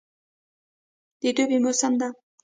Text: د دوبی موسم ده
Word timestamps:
د 1.21 1.23
دوبی 1.35 1.57
موسم 1.63 1.93
ده 2.01 2.07